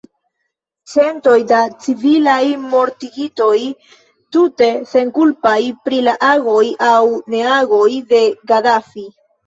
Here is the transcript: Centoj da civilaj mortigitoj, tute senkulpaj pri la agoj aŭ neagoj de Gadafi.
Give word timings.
Centoj 0.93 1.35
da 1.51 1.59
civilaj 1.83 2.39
mortigitoj, 2.71 3.59
tute 4.39 4.73
senkulpaj 4.95 5.57
pri 5.87 6.03
la 6.11 6.19
agoj 6.33 6.61
aŭ 6.93 6.99
neagoj 7.39 7.89
de 8.13 8.29
Gadafi. 8.55 9.11